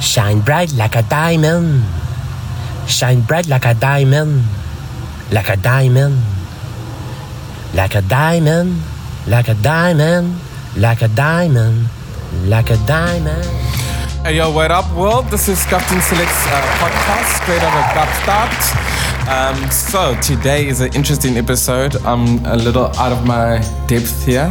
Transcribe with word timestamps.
Shine 0.00 0.40
bright 0.40 0.72
like 0.74 0.94
a 0.94 1.02
diamond. 1.02 1.84
Shine 2.86 3.20
bright 3.22 3.46
like 3.48 3.66
a 3.66 3.74
diamond. 3.74 4.44
Like 5.32 5.48
a 5.48 5.56
diamond. 5.56 6.22
Like 7.74 7.94
a 7.94 8.02
diamond. 8.02 8.80
Like 9.26 9.48
a 9.48 9.54
diamond. 9.54 10.38
Like 10.76 11.02
a 11.02 11.08
diamond. 11.08 11.88
Like 12.44 12.70
a 12.70 12.76
diamond. 12.86 13.44
Hey 14.22 14.36
yo, 14.36 14.50
what 14.50 14.70
up, 14.70 14.84
world? 14.94 15.26
This 15.30 15.48
is 15.48 15.64
Captain 15.64 16.00
Select's 16.00 16.46
uh, 16.46 16.60
podcast, 16.82 17.42
straight 17.42 17.62
out 17.62 17.74
of. 17.74 19.17
Um, 19.28 19.70
so 19.70 20.18
today 20.22 20.66
is 20.68 20.80
an 20.80 20.94
interesting 20.94 21.36
episode. 21.36 21.96
I'm 22.06 22.42
a 22.46 22.56
little 22.56 22.86
out 22.96 23.12
of 23.12 23.26
my 23.26 23.58
depth 23.86 24.24
here. 24.24 24.50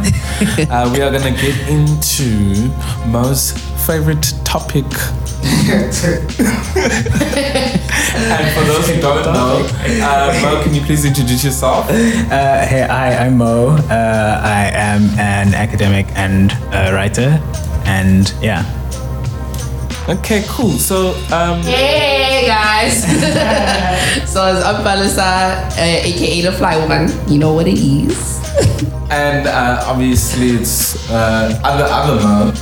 uh, 0.70 0.88
we 0.94 1.02
are 1.02 1.10
gonna 1.10 1.32
get 1.32 1.68
into 1.68 2.70
most 3.08 3.58
favorite 3.88 4.32
topic. 4.44 4.84
and 4.84 5.90
for 8.54 8.64
those 8.70 8.88
who 8.88 9.00
don't 9.00 9.24
know, 9.24 9.66
uh, 10.00 10.38
Mo, 10.42 10.62
can 10.62 10.72
you 10.72 10.82
please 10.82 11.04
introduce 11.04 11.42
yourself? 11.42 11.90
Uh, 11.90 12.64
hey, 12.64 12.86
hi, 12.88 13.16
I'm 13.16 13.36
Mo. 13.36 13.70
Uh, 13.70 14.40
I 14.44 14.70
am 14.74 15.10
an 15.18 15.54
academic 15.54 16.06
and 16.14 16.52
uh, 16.72 16.92
writer, 16.94 17.42
and 17.84 18.32
yeah. 18.40 18.62
Okay, 20.08 20.44
cool. 20.48 20.70
So, 20.70 21.14
um, 21.32 21.62
Hey 21.62 22.17
guys! 22.78 23.02
so 24.32 24.46
it's 24.46 24.62
I'm 24.62 24.78
Balasa, 24.86 25.66
uh, 25.74 26.08
aka 26.08 26.40
the 26.42 26.52
Fly 26.52 26.76
Woman. 26.78 27.10
You 27.26 27.38
know 27.38 27.52
what 27.54 27.66
it 27.66 27.78
is. 27.78 28.38
and 29.10 29.46
uh, 29.46 29.82
obviously 29.86 30.50
it's 30.62 30.94
uh, 31.10 31.58
other 31.64 31.86
other 31.90 32.16
Mo. 32.22 32.52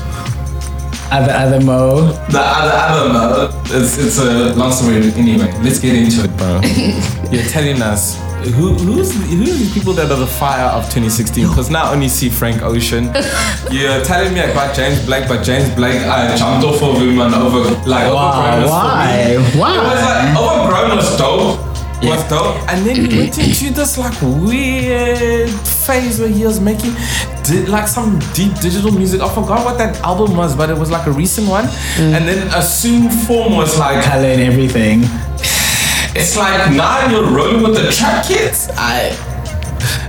Other 1.12 1.33
other 1.33 1.61
Mo. 1.61 2.12
The 2.33 2.41
other 2.41 2.73
other 2.73 3.12
Mo. 3.12 3.62
It's 3.77 3.98
it's 3.98 4.19
a 4.19 4.55
long 4.56 4.73
story. 4.73 5.12
Anyway, 5.20 5.52
let's 5.62 5.78
get 5.78 5.94
into 5.94 6.25
it, 6.25 6.33
bro. 6.37 6.61
You're 7.31 7.48
telling 7.53 7.83
us 7.83 8.17
who 8.50 8.75
who's 8.75 9.12
who 9.14 9.42
are 9.42 9.44
the 9.44 9.70
people 9.75 9.92
that 9.94 10.11
are 10.11 10.19
the 10.19 10.27
fire 10.27 10.66
of 10.66 10.84
2016? 10.84 11.48
Because 11.48 11.70
now 11.70 11.84
I 11.84 11.92
only 11.92 12.08
see 12.08 12.28
Frank 12.28 12.62
Ocean. 12.62 13.05
You're 13.70 14.03
telling 14.05 14.34
me 14.34 14.41
about 14.41 14.75
James 14.75 15.05
Blake, 15.05 15.28
but 15.28 15.42
James 15.44 15.69
Blake 15.75 16.00
I 16.03 16.36
jumped 16.36 16.66
off 16.66 16.83
of 16.83 17.00
him 17.00 17.20
and 17.20 17.34
over 17.34 17.70
like 17.88 18.06
overgrown 18.06 18.62
was. 18.62 18.70
Why? 18.70 19.36
Why? 19.56 19.75
It 19.75 19.83
was 19.83 20.03
like 20.03 20.36
overgrown 20.36 20.97
was 20.97 21.16
dope. 21.19 21.66
Was 22.03 22.28
dope, 22.28 22.56
and 22.69 22.86
then 22.86 22.94
he 22.97 23.19
went 23.19 23.38
into 23.38 23.72
this 23.72 23.97
like 23.97 24.14
weird 24.20 25.50
phase 25.50 26.20
where 26.20 26.28
he 26.28 26.44
was 26.44 26.60
making 26.60 26.94
did 27.42 27.69
like 27.69 27.88
some 27.88 28.19
deep 28.34 28.55
digital 28.60 28.92
music. 28.92 29.20
I 29.22 29.28
forgot 29.34 29.64
what 29.64 29.78
that 29.78 29.97
album 30.03 30.36
was, 30.36 30.55
but 30.55 30.69
it 30.69 30.77
was 30.77 30.91
like 30.91 31.06
a 31.06 31.12
recent 31.12 31.48
one. 31.48 31.64
Mm. 31.64 32.12
And 32.12 32.28
then 32.28 32.48
Assume 32.48 33.08
Form 33.08 33.56
was 33.56 33.78
like 33.78 34.05
Color 34.05 34.27
and 34.27 34.42
everything. 34.42 35.05
It's 36.17 36.36
like 36.36 36.72
now 36.72 37.11
you're 37.11 37.31
rolling 37.31 37.62
with 37.62 37.75
the 37.75 37.91
track 37.92 38.27
kids. 38.27 38.69
I 38.77 39.17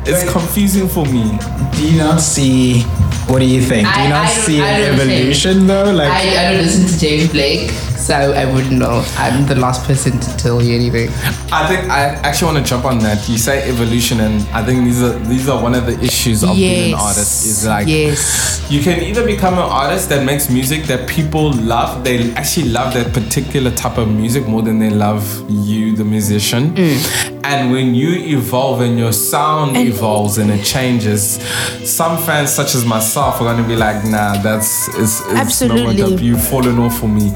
it's 0.05 0.31
confusing 0.31 0.88
for 0.88 1.05
me. 1.05 1.38
Do 1.73 1.91
you 1.91 1.97
not 1.97 2.22
see? 2.22 2.83
What 3.28 3.39
do 3.39 3.45
you 3.45 3.61
think? 3.61 3.88
Do 3.94 4.00
you 4.00 4.06
I- 4.06 4.09
not 4.09 4.25
I 4.25 4.30
see 4.30 4.61
I 4.61 4.67
an 4.70 4.81
don't 4.81 4.97
think- 5.00 5.11
evolution 5.11 5.67
though? 5.67 5.92
Like, 5.92 6.09
I, 6.11 6.47
I 6.47 6.52
don't 6.53 6.61
listen 6.64 6.88
to 6.88 6.97
James 6.97 7.30
Blake, 7.30 7.72
so 7.72 8.14
I 8.16 8.45
wouldn't 8.52 8.72
know. 8.80 9.03
I'm 9.17 9.45
the 9.45 9.56
last 9.56 9.86
person 9.86 10.17
to 10.17 10.38
tell 10.38 10.61
you 10.61 10.75
anything. 10.75 11.09
I 11.52 11.67
think 11.67 11.89
I 11.92 12.03
actually 12.28 12.53
want 12.53 12.66
to 12.66 12.69
jump 12.69 12.86
on 12.86 13.00
that. 13.00 13.28
You 13.28 13.38
say 13.38 13.69
evolution, 13.69 14.22
and 14.22 14.47
I 14.53 14.64
think 14.64 14.86
these 14.86 15.02
are 15.03 15.17
these 15.28 15.50
are 15.50 15.61
one 15.61 15.75
of 15.75 15.86
the 15.86 16.00
issues 16.02 16.42
of 16.44 16.56
being 16.56 16.94
an 16.94 17.00
artist. 17.00 17.45
Is 17.45 17.67
like 17.67 17.88
yes. 17.88 18.66
you 18.72 18.81
can 18.81 19.02
either 19.03 19.25
become 19.25 19.56
an 19.56 19.59
artist 19.84 20.08
that 20.09 20.23
makes 20.25 20.50
music 20.50 20.84
that 20.86 21.08
people 21.09 21.52
love. 21.52 22.03
They 22.06 22.31
actually 22.36 22.69
love 22.69 22.94
that 22.94 23.14
particular 23.14 23.72
type 23.72 23.97
of 23.97 24.08
music 24.08 24.47
more 24.47 24.62
than 24.62 24.80
they 24.80 24.89
love 24.89 25.23
you, 25.50 25.95
the 25.97 26.06
musician. 26.06 26.75
Mm. 26.75 27.36
And 27.50 27.72
when 27.72 27.95
you 27.95 28.12
evolve 28.38 28.81
and 28.81 29.00
your 29.00 29.14
sound 29.14 29.78
evolves 29.78 30.38
and 30.38 30.52
it 30.52 30.66
changes, 30.66 31.41
some 31.85 32.18
fans, 32.25 32.52
such 32.52 32.75
as 32.75 32.84
myself, 32.84 33.35
are 33.35 33.46
going 33.46 33.63
to 33.63 33.68
be 33.68 33.78
like, 33.78 34.03
"Nah, 34.03 34.41
that's 34.41 34.90
it's, 34.90 35.22
it's 35.22 35.62
no 35.62 35.68
more 35.69 35.90
Absolutely. 35.91 36.16
up. 36.16 36.22
You've 36.22 36.46
fallen 36.46 36.78
off 36.78 37.00
for 37.00 37.07
me." 37.07 37.31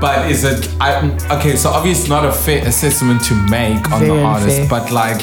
But 0.00 0.30
is 0.30 0.44
it? 0.44 0.68
I, 0.80 1.10
okay, 1.38 1.56
so 1.56 1.70
obviously 1.70 2.08
not 2.08 2.24
a 2.24 2.32
fair 2.32 2.64
assessment 2.66 3.24
to 3.24 3.34
make 3.50 3.90
on 3.90 4.00
Very 4.00 4.10
the 4.18 4.22
artist. 4.22 4.60
unfair. 4.60 4.68
But 4.68 4.92
like, 4.92 5.20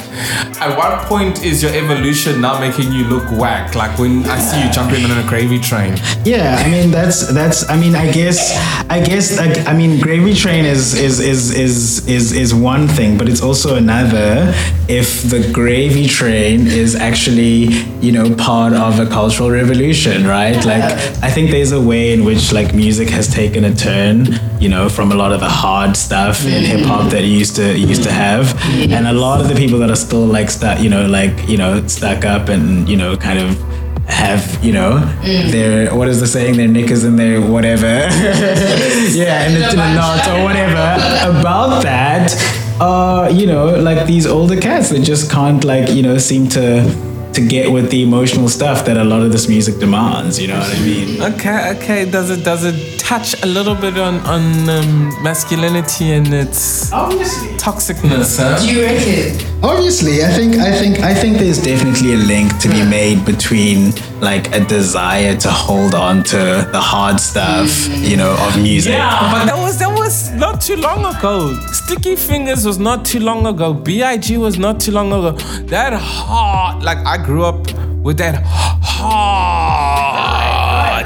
at 0.61 0.77
what 0.77 1.05
point 1.07 1.43
is 1.45 1.63
your 1.63 1.73
evolution 1.73 2.41
now 2.41 2.59
making 2.59 2.91
you 2.91 3.05
look 3.05 3.23
whack? 3.31 3.73
Like 3.75 3.97
when 3.97 4.25
I 4.25 4.37
see 4.39 4.61
you 4.65 4.69
jumping 4.71 5.05
on 5.05 5.17
a 5.17 5.27
gravy 5.27 5.59
train. 5.59 5.97
yeah. 6.25 6.61
I 6.65 6.69
mean, 6.69 6.91
that's 6.91 7.27
that's. 7.33 7.69
I 7.69 7.77
mean, 7.77 7.95
I 7.95 8.11
guess, 8.11 8.51
I 8.89 8.99
guess. 9.03 9.37
Like, 9.37 9.65
I 9.65 9.73
mean, 9.73 10.01
gravy 10.01 10.33
train 10.33 10.65
is 10.65 10.93
is 10.93 11.19
is 11.19 11.51
is 11.55 12.07
is 12.07 12.31
is 12.33 12.53
one 12.53 12.87
thing, 12.87 13.17
but 13.17 13.29
it's 13.29 13.41
also 13.41 13.75
another 13.75 14.53
if 14.89 15.23
the 15.29 15.49
gravy 15.53 16.07
train 16.07 16.67
is 16.67 16.95
actually 16.95 17.69
you 18.01 18.11
know 18.11 18.35
part 18.35 18.73
of 18.73 18.99
a 18.99 19.05
cultural 19.05 19.49
revolution, 19.51 20.27
right? 20.27 20.63
Like, 20.65 20.83
I 21.23 21.29
think 21.31 21.51
there's 21.51 21.71
a 21.71 21.81
way 21.81 22.11
in 22.13 22.25
which 22.25 22.51
like 22.51 22.73
music 22.73 23.09
has 23.09 23.27
taken 23.33 23.63
a 23.65 23.73
turn, 23.73 24.27
you 24.59 24.64
know, 24.69 24.89
from 24.89 25.11
a 25.11 25.15
lot 25.15 25.31
of 25.31 25.39
the 25.39 25.49
hard 25.49 25.95
stuff 25.97 26.45
in 26.45 26.63
hip 26.63 26.85
hop 26.85 27.11
that 27.11 27.23
it 27.23 27.27
used 27.27 27.55
to 27.57 27.63
it 27.63 27.77
used 27.79 28.03
to 28.03 28.11
have, 28.11 28.53
and 28.91 29.07
a 29.07 29.13
lot 29.13 29.41
of 29.41 29.47
the 29.47 29.55
people 29.55 29.79
that 29.79 29.89
are 29.89 29.95
still 29.95 30.25
like 30.25 30.49
stuck, 30.49 30.79
you 30.79 30.89
know, 30.89 31.05
like 31.07 31.47
you 31.47 31.57
know, 31.57 31.85
stuck 31.87 32.25
up 32.25 32.49
and 32.49 32.87
you 32.89 32.97
know, 32.97 33.15
kind 33.17 33.39
of 33.39 33.57
have 34.07 34.63
you 34.63 34.71
know 34.71 34.99
their 35.23 35.93
what 35.95 36.07
is 36.07 36.19
the 36.19 36.27
saying? 36.27 36.57
Their 36.57 36.67
knickers 36.67 37.03
and 37.03 37.17
their 37.17 37.41
whatever. 37.41 37.85
Yeah 39.15 39.43
and 39.43 39.55
the, 39.55 39.75
the 39.75 39.93
knot 39.95 40.27
or 40.27 40.43
whatever. 40.43 41.39
About 41.39 41.81
that 41.83 42.31
uh 42.79 43.29
you 43.33 43.47
know 43.47 43.67
like 43.79 44.05
these 44.05 44.25
older 44.27 44.59
cats 44.59 44.89
that 44.89 44.99
just 44.99 45.31
can't 45.31 45.63
like 45.63 45.89
you 45.89 46.01
know 46.01 46.17
seem 46.17 46.47
to 46.49 46.83
to 47.35 47.41
get 47.55 47.71
with 47.71 47.89
the 47.91 48.01
emotional 48.09 48.47
stuff 48.47 48.85
that 48.85 48.97
a 48.97 49.03
lot 49.03 49.21
of 49.21 49.31
this 49.31 49.47
music 49.47 49.75
demands 49.79 50.39
you 50.41 50.47
know 50.47 50.59
what 50.59 50.71
i 50.77 50.79
mean 50.91 51.05
Okay, 51.35 51.59
okay. 51.75 52.01
Does 52.15 52.29
it 52.35 52.41
does 52.43 52.63
it 52.69 52.77
touch 52.99 53.29
a 53.43 53.47
little 53.57 53.75
bit 53.75 53.97
on 53.97 54.15
on 54.35 54.43
um, 54.69 54.89
masculinity 55.23 56.11
and 56.17 56.27
its 56.33 56.91
obviously 56.93 57.49
toxicness? 57.65 58.29
Huh? 58.39 58.59
Do 58.61 58.65
you 58.73 58.79
reckon? 58.87 59.63
Obviously, 59.63 60.23
I 60.23 60.31
think 60.37 60.51
I 60.55 60.71
think 60.81 60.99
I 60.99 61.13
think 61.21 61.37
there's 61.37 61.61
definitely 61.71 62.13
a 62.13 62.21
link 62.33 62.49
to 62.63 62.67
be 62.69 62.83
made 62.99 63.19
between 63.25 63.79
like 64.21 64.53
a 64.55 64.63
desire 64.65 65.35
to 65.37 65.49
hold 65.49 65.93
on 65.93 66.23
to 66.23 66.67
the 66.71 66.79
hard 66.79 67.19
stuff, 67.19 67.87
you 67.99 68.17
know, 68.17 68.35
of 68.47 68.61
music. 68.61 68.93
Yeah, 68.93 69.31
but 69.31 69.45
that 69.45 69.57
was 69.57 69.77
that 69.79 69.89
was 69.89 70.31
not 70.31 70.61
too 70.61 70.77
long 70.77 71.05
ago. 71.05 71.55
Sticky 71.71 72.15
Fingers 72.15 72.65
was 72.65 72.77
not 72.77 73.05
too 73.05 73.19
long 73.19 73.45
ago. 73.45 73.73
Big 73.73 74.37
was 74.37 74.57
not 74.57 74.79
too 74.79 74.91
long 74.91 75.11
ago. 75.11 75.31
That 75.67 75.93
hard, 75.93 76.83
like 76.83 76.99
I 77.05 77.17
grew 77.17 77.45
up 77.45 77.65
with 78.03 78.17
that 78.17 78.43
hard 78.45 79.94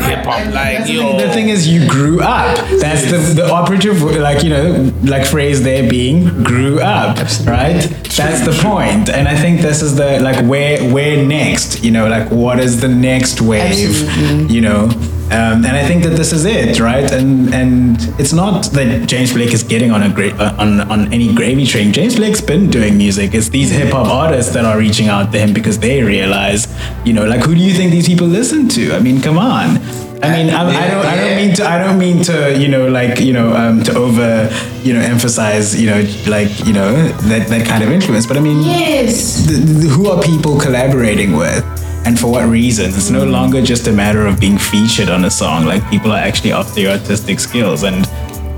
hip 0.01 0.25
hop, 0.25 0.53
like 0.53 0.87
yo. 0.87 1.17
The 1.19 1.31
thing 1.33 1.49
is, 1.49 1.67
you 1.67 1.87
grew 1.89 2.21
up. 2.21 2.57
That's 2.79 3.09
the, 3.11 3.17
the 3.41 3.49
operative, 3.51 4.01
like, 4.01 4.43
you 4.43 4.49
know, 4.49 4.91
like 5.03 5.25
phrase 5.25 5.63
there 5.63 5.89
being 5.89 6.43
grew 6.43 6.79
up, 6.79 7.17
right? 7.45 7.81
That's 8.15 8.45
the 8.45 8.57
point. 8.61 9.09
And 9.09 9.27
I 9.27 9.35
think 9.35 9.61
this 9.61 9.81
is 9.81 9.95
the, 9.95 10.19
like, 10.19 10.45
where, 10.45 10.83
where 10.91 11.25
next? 11.25 11.83
You 11.83 11.91
know, 11.91 12.07
like, 12.07 12.29
what 12.31 12.59
is 12.59 12.81
the 12.81 12.87
next 12.87 13.41
wave? 13.41 14.01
You 14.49 14.61
know? 14.61 14.89
Um, 15.31 15.63
and 15.63 15.77
I 15.77 15.85
think 15.85 16.03
that 16.05 16.15
this 16.17 16.33
is 16.33 16.45
it, 16.45 16.79
right? 16.79 17.09
And 17.11 17.53
and 17.53 17.97
it's 18.19 18.33
not 18.33 18.65
that 18.73 19.07
James 19.07 19.31
Blake 19.31 19.53
is 19.53 19.61
getting 19.61 19.91
on 19.91 20.01
a 20.01 20.09
great 20.09 20.33
uh, 20.39 20.55
on 20.57 20.81
on 20.89 21.13
any 21.13 21.33
gravy 21.35 21.67
train. 21.67 21.93
James 21.93 22.15
Blake's 22.15 22.41
been 22.41 22.69
doing 22.71 22.97
music. 22.97 23.35
It's 23.35 23.49
these 23.49 23.69
hip 23.69 23.91
hop 23.93 24.07
artists 24.07 24.53
that 24.53 24.65
are 24.65 24.77
reaching 24.79 25.07
out 25.07 25.31
to 25.31 25.37
him 25.37 25.53
because 25.53 25.77
they 25.77 26.01
realize, 26.01 26.67
you 27.05 27.13
know, 27.13 27.25
like 27.25 27.41
who 27.41 27.53
do 27.53 27.61
you 27.61 27.73
think 27.75 27.91
these 27.91 28.07
people 28.07 28.25
listen 28.25 28.67
to? 28.69 28.93
I 28.93 28.99
mean, 28.99 29.21
come 29.21 29.37
on. 29.37 29.77
I 30.21 30.29
mean, 30.35 30.49
I, 30.49 30.67
I 30.67 30.87
don't. 30.89 31.05
I 31.05 31.15
don't 31.15 31.35
mean 31.37 31.55
to. 31.55 31.63
I 31.63 31.77
don't 31.83 31.97
mean 31.99 32.23
to. 32.23 32.57
You 32.59 32.67
know, 32.67 32.89
like 32.89 33.19
you 33.21 33.31
know, 33.31 33.55
um, 33.55 33.83
to 33.83 33.95
over, 33.95 34.49
you 34.83 34.93
know, 34.93 34.99
emphasize. 34.99 35.79
You 35.79 35.91
know, 35.91 36.01
like 36.27 36.49
you 36.65 36.73
know 36.73 36.91
that 37.29 37.47
that 37.49 37.67
kind 37.67 37.83
of 37.83 37.91
influence. 37.91 38.25
But 38.25 38.35
I 38.37 38.41
mean, 38.41 38.61
Yes. 38.63 39.47
th- 39.47 39.63
th- 39.63 39.91
who 39.93 40.09
are 40.09 40.21
people 40.21 40.59
collaborating 40.59 41.37
with? 41.37 41.63
And 42.09 42.19
for 42.19 42.25
what 42.25 42.49
reasons? 42.49 42.97
It's 42.97 43.11
no 43.11 43.23
longer 43.23 43.61
just 43.61 43.85
a 43.85 43.91
matter 43.91 44.25
of 44.25 44.39
being 44.39 44.57
featured 44.57 45.09
on 45.09 45.25
a 45.25 45.29
song. 45.29 45.65
Like 45.65 45.87
people 45.91 46.11
are 46.11 46.17
actually 46.17 46.51
after 46.51 46.81
your 46.81 46.93
artistic 46.93 47.39
skills, 47.39 47.83
and 47.83 48.03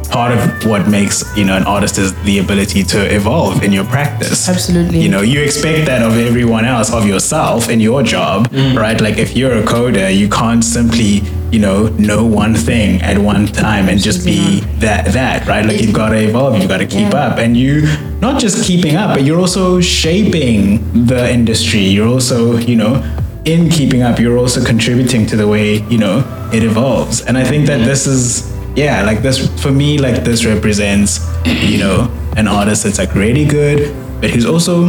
part 0.09 0.31
of 0.31 0.65
what 0.65 0.87
makes 0.87 1.21
you 1.35 1.43
know 1.43 1.57
an 1.57 1.63
artist 1.63 1.97
is 1.97 2.13
the 2.23 2.39
ability 2.39 2.81
to 2.83 3.13
evolve 3.13 3.61
in 3.61 3.73
your 3.73 3.83
practice. 3.83 4.47
Absolutely. 4.47 5.01
You 5.01 5.09
know, 5.09 5.19
you 5.19 5.41
expect 5.41 5.85
that 5.87 6.01
of 6.01 6.17
everyone 6.17 6.63
else, 6.63 6.93
of 6.93 7.05
yourself 7.05 7.67
in 7.67 7.81
your 7.81 8.03
job, 8.03 8.47
mm. 8.51 8.73
right? 8.77 9.01
Like 9.01 9.17
if 9.17 9.35
you're 9.35 9.57
a 9.57 9.63
coder, 9.63 10.17
you 10.17 10.29
can't 10.29 10.63
simply 10.63 11.21
you 11.51 11.59
know 11.59 11.87
know 11.97 12.25
one 12.25 12.55
thing 12.55 13.01
at 13.01 13.17
one 13.17 13.47
time 13.47 13.89
and 13.89 13.99
just 13.99 14.25
be 14.25 14.61
that 14.79 15.07
that 15.07 15.45
right. 15.45 15.65
Like 15.65 15.81
you've 15.81 15.93
got 15.93 16.11
to 16.11 16.23
evolve, 16.23 16.57
you've 16.57 16.69
got 16.69 16.77
to 16.77 16.87
keep 16.87 17.11
Yeah. 17.11 17.25
up, 17.25 17.37
and 17.37 17.57
you 17.57 17.81
not 18.21 18.39
just 18.39 18.63
keeping 18.65 18.95
up, 18.95 19.13
but 19.13 19.25
you're 19.25 19.41
also 19.41 19.81
shaping 19.81 21.05
the 21.05 21.29
industry. 21.29 21.81
You're 21.81 22.07
also 22.07 22.55
you 22.55 22.77
know 22.77 23.03
in 23.45 23.69
keeping 23.69 24.01
up, 24.03 24.19
you're 24.19 24.37
also 24.37 24.63
contributing 24.63 25.25
to 25.27 25.35
the 25.35 25.47
way 25.47 25.81
you 25.87 25.97
know 25.97 26.49
it 26.53 26.63
evolves. 26.63 27.21
And 27.21 27.37
I 27.37 27.43
think 27.43 27.67
that 27.67 27.85
this 27.85 28.07
is 28.07 28.51
yeah, 28.75 29.03
like 29.03 29.21
this 29.21 29.49
for 29.61 29.71
me, 29.71 29.97
like 29.97 30.23
this 30.23 30.45
represents, 30.45 31.19
you 31.45 31.77
know, 31.77 32.09
an 32.37 32.47
artist 32.47 32.83
that's 32.83 32.97
like 32.97 33.13
really 33.15 33.45
good, 33.45 33.93
but 34.21 34.29
who's 34.29 34.45
also 34.45 34.83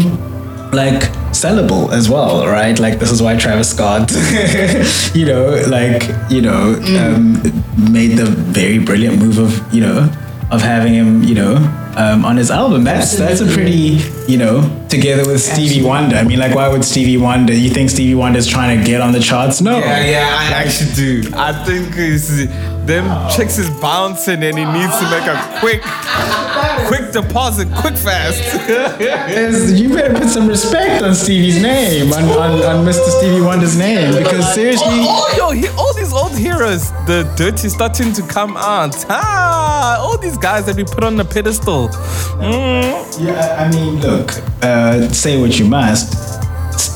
like 0.73 1.03
sellable 1.33 1.93
as 1.93 2.09
well, 2.09 2.47
right? 2.47 2.79
Like 2.79 2.99
this 2.99 3.11
is 3.11 3.21
why 3.21 3.37
Travis 3.37 3.71
Scott, 3.71 4.11
you 5.15 5.27
know, 5.27 5.63
like 5.69 6.05
you 6.31 6.43
know, 6.43 6.75
um, 7.01 7.35
made 7.93 8.17
the 8.17 8.27
very 8.27 8.79
brilliant 8.79 9.19
move 9.19 9.39
of 9.39 9.75
you 9.75 9.81
know 9.81 10.11
of 10.53 10.61
having 10.61 10.93
him, 10.93 11.25
you 11.25 11.35
know, 11.35 11.57
um, 11.97 12.25
on 12.25 12.37
his 12.37 12.51
album. 12.51 12.85
That's 12.85 13.17
that's 13.17 13.41
a 13.41 13.47
pretty, 13.47 13.99
you 14.29 14.37
know, 14.37 14.87
together 14.89 15.27
with 15.27 15.41
Stevie 15.41 15.85
Wonder. 15.85 16.17
I 16.17 16.25
mean, 16.25 16.39
like, 16.39 16.55
why 16.55 16.69
would 16.69 16.85
Stevie 16.85 17.17
Wonder? 17.17 17.55
You 17.55 17.71
think 17.71 17.89
Stevie 17.89 18.15
Wonder's 18.15 18.47
trying 18.47 18.79
to 18.79 18.85
get 18.85 19.01
on 19.01 19.13
the 19.13 19.21
charts? 19.21 19.63
No. 19.63 19.79
Yeah, 19.79 20.05
yeah, 20.05 20.37
I 20.39 20.53
actually 20.53 20.93
do. 20.93 21.31
I 21.35 21.65
think 21.65 21.95
it's, 21.97 22.29
them 22.87 23.31
chicks 23.31 23.59
is 23.59 23.71
bouncing 23.81 24.43
and 24.43 24.59
he 24.59 24.65
needs 24.65 24.99
to 24.99 25.11
make 25.11 25.27
a 25.27 25.59
quick, 25.59 25.83
quick 26.87 27.13
deposit, 27.13 27.69
quick 27.77 27.97
fast. 27.97 28.43
You 29.73 29.89
better 29.89 30.15
put 30.15 30.29
some 30.29 30.47
respect 30.49 31.03
on 31.03 31.15
Stevie's 31.15 31.61
name, 31.61 32.13
on, 32.13 32.25
on, 32.25 32.63
on 32.63 32.87
Mr. 32.87 33.09
Stevie 33.19 33.41
Wonder's 33.41 33.77
name, 33.77 34.15
because 34.23 34.55
seriously. 34.55 34.87
all, 34.87 35.37
yo, 35.37 35.51
he, 35.51 35.69
all 35.79 35.95
these 35.95 36.13
old 36.13 36.37
heroes, 36.37 36.91
the 37.07 37.31
dirt 37.37 37.65
is 37.65 37.73
starting 37.73 38.13
to 38.13 38.23
come 38.23 38.57
out. 38.57 38.95
Ah, 39.09 39.99
all 40.01 40.19
these 40.19 40.39
guys 40.39 40.67
that 40.67 40.77
we 40.77 40.85
put 40.85 41.05
on 41.05 41.17
the 41.17 41.25
pedestal. 41.25 41.89
Mm. 42.39 43.25
Yeah, 43.25 43.57
I 43.59 43.71
mean, 43.71 44.01
look, 44.01 44.31
uh, 44.63 45.09
say 45.09 45.41
what 45.41 45.59
you 45.59 45.67
must. 45.67 46.41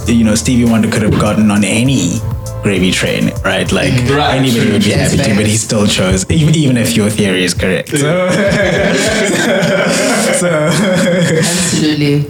You 0.08 0.24
know, 0.24 0.34
Stevie 0.34 0.70
Wonder 0.70 0.88
could 0.90 1.02
have 1.02 1.18
gotten 1.20 1.50
on 1.50 1.64
any 1.64 2.20
gravy 2.66 2.90
train, 2.90 3.30
right? 3.44 3.70
Like 3.70 3.92
Right, 4.10 4.34
anybody 4.42 4.60
true, 4.64 4.72
would 4.72 4.82
be 4.82 4.90
true. 4.90 4.98
happy 4.98 5.16
to, 5.18 5.34
but 5.36 5.46
he 5.46 5.56
still 5.56 5.86
chose, 5.86 6.28
even, 6.28 6.52
even 6.56 6.76
if 6.76 6.96
your 6.96 7.08
theory 7.10 7.44
is 7.44 7.54
correct. 7.54 7.90
So, 7.90 7.96
so 10.42 10.48
Absolutely. 10.50 12.26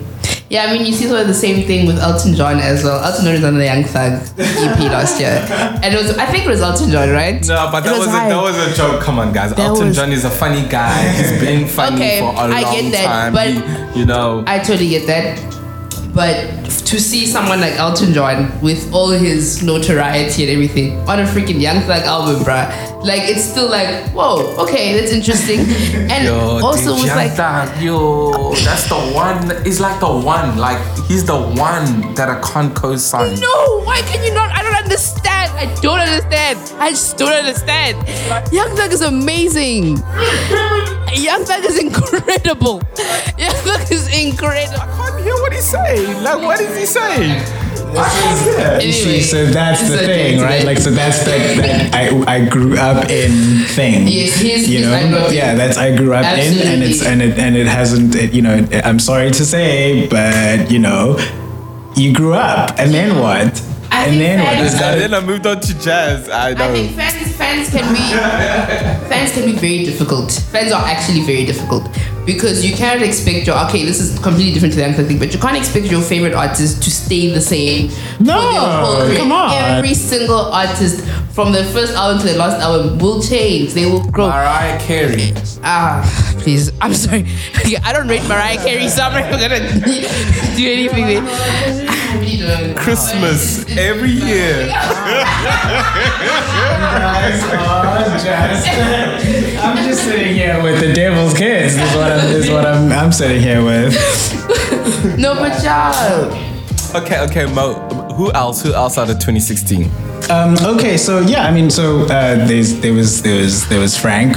Yeah, 0.49 0.67
I 0.67 0.73
mean, 0.73 0.87
you 0.87 0.93
see 0.93 1.06
sort 1.09 1.23
of 1.23 1.27
the 1.27 1.35
same 1.35 1.67
thing 1.67 1.88
with 1.88 1.99
Elton 1.99 2.35
John 2.35 2.59
as 2.61 2.85
well. 2.85 3.03
Elton 3.03 3.25
John 3.25 3.35
is 3.35 3.43
on 3.44 3.59
the 3.59 3.65
Young 3.65 3.83
Thug 3.83 4.23
EP 4.38 4.79
last 4.93 5.19
year, 5.19 5.44
and 5.83 5.93
it 5.93 5.97
was 6.00 6.17
I 6.19 6.27
think 6.27 6.44
it 6.44 6.49
was 6.49 6.61
Elton 6.61 6.88
John, 6.91 7.11
right? 7.11 7.44
No, 7.49 7.69
but 7.73 7.85
It 7.85 7.88
that 7.88 7.99
was, 7.99 8.06
a, 8.06 8.11
that 8.12 8.43
was 8.43 8.56
a 8.56 8.73
joke. 8.77 9.00
Come 9.03 9.19
on, 9.19 9.33
guys. 9.33 9.53
Elton 9.59 9.88
was- 9.88 9.97
John 9.97 10.12
is 10.12 10.25
a 10.25 10.31
funny 10.31 10.65
guy. 10.69 11.09
He's 11.17 11.41
been 11.41 11.67
funny 11.67 11.97
Okay, 11.97 12.21
for 12.21 12.31
a 12.33 12.37
I 12.37 12.61
long 12.61 12.75
get 12.75 12.93
that, 12.93 13.06
time. 13.06 13.33
but- 13.33 13.49
He- 13.94 14.00
you 14.00 14.06
know, 14.06 14.44
I 14.47 14.59
totally 14.61 14.88
get 14.91 15.06
that. 15.09 15.56
But 16.16 16.64
to 16.86 16.98
see 16.98 17.26
someone 17.26 17.60
like 17.60 17.74
Elton 17.74 18.14
John 18.14 18.50
with 18.62 18.90
all 18.90 19.10
his 19.10 19.62
notoriety 19.62 20.44
and 20.44 20.50
everything 20.50 20.98
on 21.06 21.20
a 21.20 21.24
freaking 21.24 21.60
Young 21.60 21.80
Thug 21.82 22.04
album, 22.04 22.42
bruh, 22.42 22.95
like 23.06 23.23
it's 23.23 23.44
still 23.44 23.70
like, 23.70 24.11
whoa, 24.11 24.55
okay, 24.58 24.99
that's 24.99 25.12
interesting. 25.12 25.61
And 26.11 26.25
Yo, 26.26 26.61
also 26.62 26.91
dude, 26.93 27.03
with 27.03 27.06
Young 27.06 27.17
like, 27.17 27.32
Thug, 27.32 27.82
yo, 27.82 28.55
that's 28.67 28.88
the 28.88 28.97
one. 29.14 29.64
He's 29.64 29.81
like 29.81 29.99
the 30.00 30.08
one. 30.08 30.56
Like 30.58 30.79
he's 31.08 31.25
the 31.25 31.37
one 31.37 32.14
that 32.14 32.29
I 32.29 32.41
can't 32.41 32.75
co-sign. 32.75 33.38
no, 33.41 33.81
why 33.82 34.00
can 34.03 34.23
you 34.25 34.32
not? 34.35 34.50
I 34.50 34.62
don't 34.62 34.75
understand. 34.75 35.53
I 35.56 35.73
don't 35.81 36.00
understand. 36.00 36.58
I 36.79 36.91
just 36.91 37.17
don't 37.17 37.32
understand. 37.32 37.97
Young 38.53 38.75
Thug 38.76 38.93
is 38.93 39.03
amazing. 39.03 39.99
Young 41.14 41.44
Thug 41.44 41.64
is 41.64 41.79
incredible. 41.79 42.82
Young 43.38 43.56
Thug 43.67 43.91
is 43.91 44.06
incredible. 44.14 44.81
I 44.82 44.87
can't 44.97 45.23
hear 45.25 45.35
what 45.35 45.52
he's 45.52 45.64
saying. 45.64 46.23
Like, 46.23 46.43
what 46.43 46.61
is 46.61 46.76
he 46.76 46.87
saying? 46.87 47.65
You 47.96 48.93
see, 48.93 49.20
so 49.22 49.46
that's 49.46 49.81
the 49.88 49.94
It's 49.94 50.02
okay, 50.02 50.32
thing, 50.37 50.40
right? 50.43 50.64
Like, 50.64 50.78
so 50.78 50.90
that's 50.90 51.25
that, 51.25 51.56
that 51.56 51.94
I, 51.94 52.37
I 52.37 52.44
grew 52.48 52.76
up 52.76 53.08
in 53.10 53.64
thing. 53.69 54.06
Yes, 54.06 54.37
his- 54.40 54.69
you 54.69 54.81
know, 54.82 54.94
I 54.94 55.08
grew 55.08 55.16
up 55.19 55.28
in. 55.31 55.34
yeah, 55.37 55.54
that's 55.54 55.76
I 55.78 55.96
grew 55.96 56.12
up 56.14 56.25
in, 56.25 56.66
and 56.66 56.82
it's 56.82 57.02
and 57.04 57.22
it 57.22 57.38
and 57.38 57.56
it 57.56 57.66
hasn't, 57.66 58.14
it, 58.14 58.32
you 58.32 58.43
know, 58.43 58.66
I'm 58.84 58.98
sorry 58.98 59.31
to 59.31 59.44
say, 59.44 60.06
but 60.08 60.70
you 60.70 60.78
know, 60.78 61.16
you 61.96 62.12
grew 62.12 62.34
up, 62.34 62.78
and 62.78 62.93
then 62.93 63.19
what? 63.19 63.62
I 63.90 64.06
and 64.06 64.20
then 64.20 64.40
what? 64.40 64.54
fans- 64.56 64.75
Is 64.75 64.81
And 64.82 65.00
then 65.00 65.14
I 65.14 65.20
moved 65.25 65.46
on 65.46 65.60
to 65.60 65.78
jazz. 65.81 66.28
I 66.28 66.52
know. 66.54 66.64
I 66.69 66.72
think 66.72 66.92
fans 66.96 67.37
fans 67.37 67.70
can 67.70 67.92
be 67.94 68.00
fans 69.08 69.32
can 69.32 69.44
be 69.46 69.52
very 69.52 69.84
difficult. 69.84 70.31
Fans 70.52 70.72
are 70.72 70.84
actually 70.87 71.22
very 71.22 71.44
difficult 71.46 71.88
because 72.26 72.64
you 72.69 72.76
cannot 72.76 73.02
expect 73.06 73.46
your 73.46 73.56
okay. 73.67 73.84
This 73.84 74.00
is 74.00 74.19
completely 74.19 74.52
different 74.52 74.75
to 74.75 74.81
the 74.81 74.87
Young 74.87 74.94
thing, 74.94 75.19
but 75.19 75.32
you 75.32 75.38
can't 75.38 75.56
expect 75.56 75.87
your 75.87 76.02
favorite 76.02 76.34
artist 76.34 76.82
to 76.82 76.90
stay 76.90 77.31
the 77.31 77.40
same. 77.40 77.88
for 77.88 78.25
No, 78.25 78.40
their 78.52 78.61
whole 78.84 79.17
come 79.17 79.32
on. 79.32 79.55
Every 79.55 79.94
single 79.94 80.52
artist 80.52 81.05
from 81.32 81.52
their 81.52 81.64
first 81.64 81.94
album 81.94 82.19
to 82.20 82.26
their 82.26 82.38
last 82.38 82.61
album 82.61 82.99
will 82.99 83.23
change. 83.23 83.73
They 83.75 83.87
will 83.87 84.05
grow. 84.11 84.28
Mariah 84.28 84.81
Carey. 84.81 85.32
Ah, 85.62 86.02
please. 86.40 86.70
I'm 86.81 86.93
sorry. 86.94 87.26
Okay, 87.67 87.76
I 87.82 87.93
don't 87.93 88.06
rate 88.06 88.23
Mariah 88.28 88.58
Carey, 88.58 88.88
so 88.88 89.02
I'm 89.02 89.12
not 89.12 89.31
gonna 89.40 89.58
do 90.56 90.70
anything. 90.70 91.26
Christmas 92.76 93.67
every 93.76 94.14
really 94.14 94.70
don't. 95.06 96.67
Christmas 97.26 98.25
every 98.26 99.32
year. 99.32 99.61
I'm 99.61 99.76
just 99.85 100.05
sitting 100.05 100.35
here 100.35 100.62
with 100.62 100.81
the 100.81 100.93
devil's 100.93 101.35
kids. 101.35 101.75
Is 101.75 101.94
what 101.94 102.12
I'm, 102.12 102.26
is 102.26 102.50
what 102.50 102.67
I'm, 102.67 102.93
I'm 102.93 103.12
sitting 103.12 103.41
here 103.41 103.64
with. 103.64 103.94
No, 105.19 105.35
but 105.35 105.62
y'all. 105.62 106.32
Okay, 106.94 107.20
okay, 107.20 107.47
Mo. 107.47 107.75
Who 108.17 108.32
else? 108.32 108.62
Who 108.62 108.73
else 108.75 108.99
out 108.99 109.08
of 109.08 109.17
2016? 109.17 109.91
Um, 110.31 110.56
okay, 110.62 110.97
so 110.97 111.20
yeah, 111.20 111.47
I 111.47 111.52
mean, 111.52 111.70
so 111.70 112.02
uh, 112.02 112.47
there's 112.47 112.81
there 112.81 112.93
was 112.93 113.23
there 113.23 113.41
was 113.41 113.69
there 113.69 113.79
was 113.81 113.97
Frank. 113.97 114.37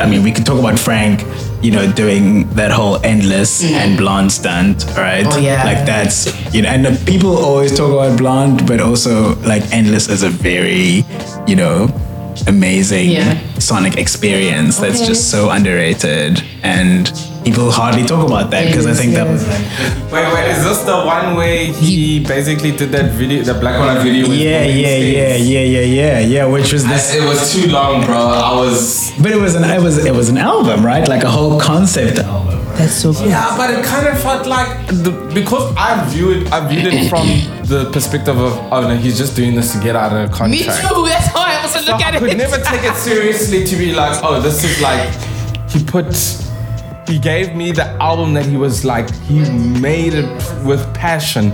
I 0.00 0.06
mean, 0.08 0.22
we 0.22 0.32
could 0.32 0.46
talk 0.46 0.58
about 0.58 0.78
Frank, 0.78 1.20
you 1.64 1.70
know, 1.70 1.90
doing 1.92 2.46
that 2.50 2.70
whole 2.70 2.96
endless 3.04 3.62
mm. 3.64 3.70
and 3.72 3.96
blonde 3.96 4.30
stunt, 4.30 4.84
right? 4.96 5.26
Oh, 5.26 5.38
yeah. 5.38 5.64
like 5.64 5.86
that's 5.86 6.26
you 6.54 6.60
know, 6.62 6.68
and 6.68 6.84
people 7.06 7.32
always 7.38 7.72
talk 7.76 7.90
about 7.90 8.18
blonde, 8.18 8.66
but 8.66 8.80
also 8.80 9.34
like 9.36 9.62
endless 9.72 10.08
is 10.08 10.22
a 10.22 10.28
very, 10.28 11.04
you 11.46 11.56
know, 11.56 11.88
amazing 12.46 13.10
Yeah. 13.10 13.38
sonic 13.58 13.96
experience 13.96 14.78
that's 14.78 15.06
just 15.06 15.30
so 15.30 15.50
underrated, 15.50 16.42
and 16.62 17.10
people 17.44 17.70
hardly 17.70 18.04
talk 18.04 18.26
about 18.26 18.50
that 18.50 18.66
because 18.66 18.86
I 18.86 18.94
think 18.94 19.12
that 19.14 19.26
was. 19.28 19.46
Wait, 20.12 20.32
wait, 20.32 20.50
is 20.50 20.64
this 20.64 20.82
the 20.82 20.96
one 21.04 21.34
where 21.36 21.66
he 21.66 22.24
basically 22.24 22.72
did 22.76 22.90
that 22.90 23.12
video, 23.12 23.42
the 23.42 23.54
black 23.54 23.74
and 23.74 23.84
white 23.84 24.02
video? 24.02 24.28
with 24.28 24.38
Yeah, 24.38 24.64
yeah, 24.64 24.96
yeah, 24.96 25.36
yeah, 25.36 25.60
yeah, 25.60 25.80
yeah, 25.80 26.18
yeah. 26.20 26.44
Which 26.46 26.72
was 26.72 26.86
this 26.86 27.12
I- 27.12 27.18
It 27.18 27.28
was 27.28 27.52
too 27.52 27.68
long, 27.70 28.04
bro. 28.04 28.16
I 28.16 28.52
was. 28.54 29.12
But 29.20 29.32
it 29.32 29.40
was 29.40 29.54
an 29.54 29.64
it 29.64 29.82
was 29.82 30.04
it 30.04 30.14
was 30.14 30.28
an 30.28 30.38
album, 30.38 30.84
right? 30.84 31.06
Like 31.06 31.24
a 31.24 31.30
whole 31.30 31.60
concept 31.60 32.18
album. 32.18 32.60
That's 32.76 32.94
so 32.94 33.12
good. 33.12 33.28
Yeah, 33.28 33.56
but 33.56 33.70
it 33.70 33.84
kind 33.84 34.08
of 34.08 34.20
felt 34.20 34.46
like 34.48 34.68
the, 34.88 35.12
because 35.32 35.72
I 35.76 36.04
view 36.10 36.32
it, 36.32 36.52
I 36.52 36.66
viewed 36.66 36.86
it 36.92 37.08
from 37.08 37.26
the 37.68 37.88
perspective 37.92 38.36
of 38.36 38.52
oh 38.72 38.80
no, 38.88 38.96
he's 38.96 39.16
just 39.16 39.36
doing 39.36 39.54
this 39.54 39.72
to 39.74 39.78
get 39.80 39.94
out 39.94 40.12
of 40.12 40.28
a 40.30 40.32
contract. 40.32 40.50
Me 40.50 40.58
too. 40.88 41.06
That's 41.06 41.28
how 41.28 41.42
I 41.42 41.60
also 41.62 41.78
So 41.78 41.92
look 41.92 42.00
at 42.02 42.14
I 42.14 42.18
could 42.18 42.36
never 42.36 42.56
take 42.58 42.82
it 42.82 42.96
seriously 42.96 43.64
to 43.64 43.76
be 43.76 43.92
like, 43.94 44.18
oh, 44.24 44.40
this 44.40 44.64
is 44.64 44.80
like 44.82 45.08
he 45.70 45.84
put 45.84 46.06
he 47.06 47.18
gave 47.18 47.54
me 47.54 47.72
the 47.72 47.84
album 48.02 48.34
that 48.34 48.46
he 48.46 48.56
was 48.56 48.84
like 48.84 49.10
he 49.26 49.40
made 49.80 50.14
it 50.14 50.26
with 50.64 50.82
passion 50.94 51.50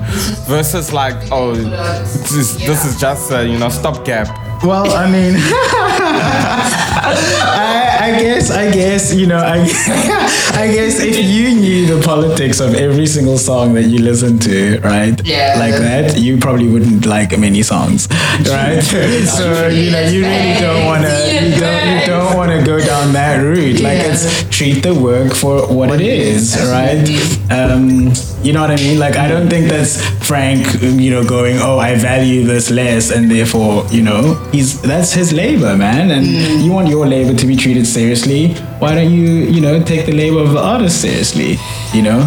versus 0.46 0.92
like 0.92 1.16
oh 1.32 1.54
this 1.54 2.32
is, 2.32 2.58
this 2.58 2.84
is 2.84 3.00
just 3.00 3.30
a 3.32 3.46
you 3.46 3.58
know 3.58 3.68
stopgap. 3.68 4.28
Well, 4.62 4.92
I 4.92 5.10
mean, 5.10 5.34
I, 8.10 8.20
guess, 8.20 8.50
I 8.50 8.70
guess, 8.70 9.14
you 9.14 9.26
know, 9.26 9.38
I, 9.38 9.60
I 10.54 10.66
guess 10.72 11.00
if 11.00 11.16
you 11.24 11.54
knew 11.54 11.86
the 11.86 12.02
politics 12.04 12.60
of 12.60 12.74
every 12.74 13.06
single 13.06 13.38
song 13.38 13.74
that 13.74 13.84
you 13.84 13.98
listen 13.98 14.38
to, 14.40 14.80
right? 14.80 15.20
Yeah. 15.24 15.56
Like 15.58 15.74
that, 15.74 16.18
you 16.18 16.38
probably 16.38 16.68
wouldn't 16.68 17.06
like 17.06 17.38
many 17.38 17.62
songs, 17.62 18.08
right? 18.10 18.80
so 18.82 19.68
you 19.68 19.90
know, 19.92 20.02
you 20.02 20.22
really 20.24 20.60
don't 20.60 20.86
want 20.86 21.04
to, 21.04 21.50
you 21.50 21.60
don't, 21.60 22.00
you 22.00 22.06
don't 22.06 22.36
want 22.36 22.50
to 22.50 22.64
go 22.64 22.80
down 22.80 23.12
that 23.12 23.36
route. 23.42 23.80
Like 23.80 23.98
it's 24.00 24.48
treat 24.50 24.82
the 24.82 24.94
work 24.94 25.34
for 25.34 25.72
what 25.72 25.90
it 25.94 26.00
is, 26.00 26.56
right? 26.68 27.06
Um, 27.50 28.12
you 28.42 28.52
know 28.52 28.62
what 28.62 28.70
I 28.70 28.76
mean? 28.76 28.98
Like 28.98 29.16
I 29.16 29.28
don't 29.28 29.48
think 29.48 29.68
that's 29.68 30.04
Frank, 30.26 30.66
you 30.82 31.10
know, 31.10 31.24
going, 31.24 31.58
oh, 31.58 31.78
I 31.78 31.94
value 31.94 32.44
this 32.44 32.70
less, 32.70 33.10
and 33.10 33.30
therefore, 33.30 33.86
you 33.90 34.02
know, 34.02 34.34
he's 34.52 34.80
that's 34.82 35.12
his 35.12 35.32
labor, 35.32 35.76
man, 35.76 36.10
and 36.10 36.26
you 36.62 36.72
want 36.72 36.88
your 36.88 37.06
labor 37.06 37.36
to 37.36 37.46
be 37.46 37.56
treated 37.56 37.86
seriously. 38.00 38.54
Why 38.82 38.94
don't 38.94 39.12
you, 39.12 39.28
you 39.54 39.60
know, 39.60 39.82
take 39.82 40.06
the 40.06 40.16
labor 40.22 40.40
of 40.40 40.52
the 40.52 40.62
artist 40.74 41.02
seriously? 41.02 41.52
You 41.92 42.02
know. 42.08 42.20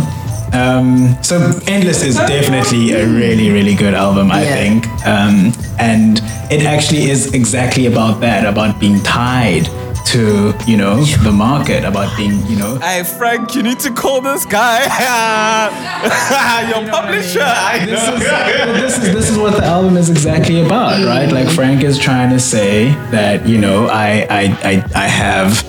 Um, 0.53 1.17
so 1.23 1.35
Endless 1.65 2.03
is 2.03 2.15
definitely 2.15 2.91
a 2.91 3.07
really, 3.07 3.49
really 3.49 3.73
good 3.73 3.95
album, 3.95 4.31
I 4.31 4.43
Yeah. 4.43 4.55
think, 4.61 4.81
um, 5.13 5.35
and 5.79 6.21
it 6.55 6.61
actually 6.73 7.09
is 7.09 7.33
exactly 7.33 7.87
about 7.87 8.21
that, 8.21 8.45
about 8.45 8.79
being 8.79 9.01
tied 9.01 9.65
to 10.13 10.53
you 10.67 10.77
know 10.77 11.03
the 11.23 11.31
market, 11.31 11.83
about 11.83 12.15
being 12.15 12.45
you 12.45 12.55
know. 12.55 12.75
Hey 12.75 13.03
Frank, 13.03 13.55
you 13.55 13.63
need 13.63 13.79
to 13.79 13.91
call 13.91 14.21
this 14.21 14.45
guy. 14.45 14.83
Your 16.69 16.87
publisher. 16.91 17.41
I 17.41 17.83
This 17.85 18.03
is, 18.03 18.19
well, 18.21 18.81
this 18.81 18.97
is 18.99 19.13
this 19.13 19.29
is 19.31 19.37
what 19.39 19.55
the 19.55 19.63
album 19.63 19.97
is 19.97 20.11
exactly 20.11 20.63
about, 20.63 21.03
right? 21.03 21.31
Like 21.31 21.49
Frank 21.49 21.83
is 21.83 21.97
trying 21.97 22.29
to 22.29 22.39
say 22.39 22.89
that 23.09 23.47
you 23.47 23.57
know 23.57 23.87
I 23.87 24.27
I 24.29 24.43
I, 24.63 24.85
I 24.95 25.07
have 25.07 25.63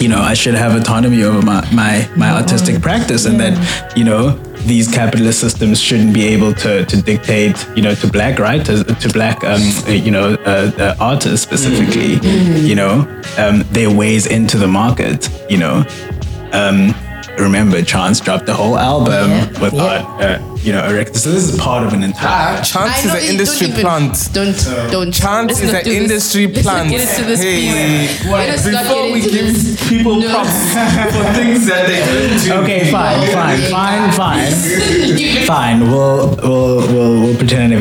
you 0.00 0.08
know 0.08 0.20
I 0.20 0.34
should 0.34 0.54
have 0.54 0.76
autonomy 0.80 1.24
over 1.24 1.44
my 1.44 1.68
my, 1.72 2.08
my 2.16 2.30
artistic 2.30 2.80
practice, 2.80 3.26
and 3.26 3.40
that 3.40 3.96
you 3.96 4.04
know 4.04 4.40
these 4.66 4.88
capitalist 4.88 5.40
systems 5.40 5.80
shouldn't 5.80 6.14
be 6.14 6.24
able 6.26 6.54
to, 6.54 6.84
to 6.86 7.02
dictate 7.02 7.56
you 7.76 7.82
know 7.82 7.94
to 7.96 8.06
black 8.06 8.38
writers 8.38 8.84
to 8.84 9.08
black 9.10 9.42
um, 9.44 9.60
you 9.88 10.10
know 10.10 10.34
uh, 10.46 10.70
uh, 10.78 10.94
artists 11.00 11.42
specifically 11.42 12.14
you 12.60 12.74
know? 12.74 13.00
Um, 13.38 13.62
their 13.70 13.90
ways 13.90 14.26
into 14.26 14.58
the 14.58 14.68
market 14.68 15.28
you 15.50 15.58
know? 15.58 15.84
Um, 16.52 16.94
remember 17.38 17.82
Chance 17.82 18.20
dropped 18.20 18.46
the 18.46 18.54
whole 18.54 18.76
album 18.78 19.30
Yeah. 19.30 19.60
without 19.60 20.22
uh, 20.22 20.51
you 20.62 20.72
know 20.72 20.84
a 20.84 21.04
so 21.14 21.30
this 21.30 21.44
is 21.48 21.58
part 21.60 21.82
of 21.86 21.92
an 21.92 22.02
entire 22.02 22.58
Ah, 22.58 22.62
Chance 22.62 22.98
is 22.98 23.04
know, 23.06 23.14
an 23.14 23.20
don't 23.20 23.30
industry 23.30 23.66
even- 23.68 23.80
plant. 23.80 24.14
Don't 24.32 24.58
don't 24.94 25.12
Chance 25.12 25.60
is 25.60 25.72
an 25.72 25.84
do 25.84 25.90
this. 25.90 26.02
industry 26.02 26.48
plant. 26.48 26.90
get 26.90 27.00
into 27.08 27.22
this, 27.30 27.40
Hey, 27.42 28.06
please. 28.08 28.30
Let 28.30 28.48
us 28.54 28.66
not 28.66 28.82
Before 28.84 29.02
get 29.06 29.12
we 29.12 29.18
into 29.20 29.30
give 29.30 29.46
this. 29.52 29.88
people 29.88 30.14
No. 30.20 30.28
props 30.30 30.50
for 31.14 31.24
things 31.38 31.66
that 31.66 31.82
they 31.88 32.00
didn't 32.08 32.38
do. 32.44 32.52
Okay, 32.62 32.80
fine, 32.90 33.20
fine, 33.38 33.60
fine, 33.76 34.12
fine, 34.22 34.52
fine. 35.52 35.78
We'll, 35.90 36.36
we'll, 36.42 36.76
we'll, 36.92 37.01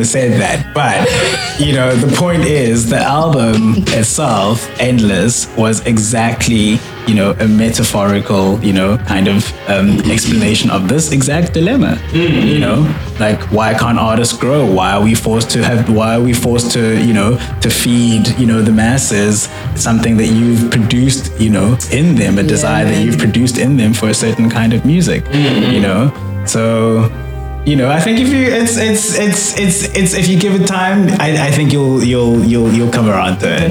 we'll 0.09 0.31
pretend 0.31 0.31
I 0.31 0.33
never 0.33 0.33
said 0.33 0.39
that. 0.39 0.73
But 0.73 1.59
you 1.59 1.73
know, 1.73 1.95
the 1.95 2.15
point 2.15 2.43
is, 2.43 2.89
the 2.89 2.97
album 2.97 3.83
itself, 3.87 4.69
"Endless," 4.79 5.47
was 5.57 5.85
exactly 5.85 6.79
you 7.07 7.15
know 7.15 7.31
a 7.39 7.47
metaphorical, 7.47 8.59
you 8.63 8.73
know, 8.73 8.97
kind 8.97 9.27
of 9.27 9.51
um, 9.69 9.99
explanation 10.11 10.69
of 10.69 10.87
this 10.87 11.11
exact 11.11 11.53
dilemma. 11.53 11.99
You 12.13 12.59
know, 12.59 12.95
like 13.19 13.39
why 13.51 13.73
can't 13.73 13.99
artists 13.99 14.37
grow? 14.37 14.65
Why 14.65 14.93
are 14.93 15.03
we 15.03 15.15
forced 15.15 15.49
to 15.51 15.63
have? 15.63 15.89
Why 15.89 16.15
are 16.15 16.21
we 16.21 16.33
forced 16.33 16.71
to 16.73 16.97
you 17.01 17.13
know 17.13 17.37
to 17.61 17.69
feed 17.69 18.27
you 18.39 18.45
know 18.45 18.61
the 18.61 18.71
masses 18.71 19.49
something 19.75 20.17
that 20.17 20.27
you've 20.27 20.69
produced 20.71 21.39
you 21.39 21.49
know 21.49 21.77
in 21.91 22.15
them, 22.15 22.37
a 22.37 22.43
desire 22.43 22.85
that 22.85 23.03
you've 23.03 23.17
produced 23.17 23.57
in 23.57 23.77
them 23.77 23.93
for 23.93 24.09
a 24.09 24.13
certain 24.13 24.49
kind 24.49 24.73
of 24.73 24.85
music, 24.85 25.25
you 25.33 25.81
know. 25.81 26.11
So, 26.45 27.09
you 27.65 27.75
know, 27.75 27.91
I 27.91 27.99
think 27.99 28.19
if 28.19 28.29
you, 28.29 28.41
it's, 28.41 28.75
it's, 28.77 29.17
it's, 29.19 29.59
it's, 29.59 29.95
it's, 29.95 30.13
if 30.15 30.27
you 30.27 30.39
give 30.39 30.59
it 30.59 30.65
time, 30.65 31.09
I, 31.21 31.47
I 31.47 31.51
think 31.51 31.71
you'll, 31.71 32.03
you'll, 32.03 32.43
you'll, 32.43 32.71
you'll 32.73 32.91
come 32.91 33.07
around 33.07 33.39
to 33.39 33.53
it. 33.53 33.69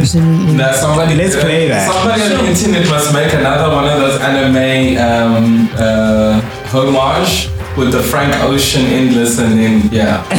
That 0.57 0.77
somebody 0.77 1.17
Let's 1.17 1.35
play 1.35 1.67
that. 1.69 1.91
Somebody 1.91 2.23
on 2.23 2.45
the 2.45 2.51
internet 2.51 2.89
must 2.89 3.13
make 3.13 3.35
another 3.35 3.75
one 3.75 3.87
of 3.87 3.99
those 3.99 4.21
anime 4.21 4.97
um, 4.97 5.69
uh, 5.75 6.41
homage 6.71 7.49
with 7.77 7.93
the 7.93 8.03
Frank 8.03 8.35
Ocean 8.45 8.83
endless, 8.83 9.39
and 9.39 9.59
then 9.59 9.89
yeah, 9.93 10.25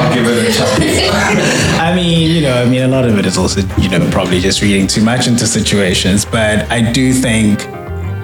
I'll 0.00 0.14
give 0.14 0.26
it 0.26 0.48
a 0.48 0.52
chance. 0.52 1.78
I 1.80 1.94
mean, 1.94 2.30
you 2.30 2.42
know, 2.42 2.62
I 2.62 2.64
mean, 2.64 2.82
a 2.82 2.88
lot 2.88 3.04
of 3.04 3.18
it 3.18 3.26
is 3.26 3.36
also, 3.36 3.60
you 3.78 3.88
know, 3.88 4.08
probably 4.10 4.40
just 4.40 4.62
reading 4.62 4.86
too 4.86 5.02
much 5.02 5.26
into 5.26 5.46
situations, 5.46 6.24
but 6.24 6.70
I 6.70 6.90
do 6.92 7.12
think 7.12 7.66